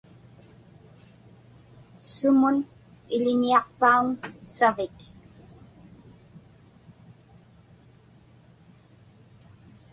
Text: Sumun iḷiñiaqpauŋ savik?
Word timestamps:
Sumun 2.13 2.57
iḷiñiaqpauŋ 3.15 4.05
savik? 4.55 4.97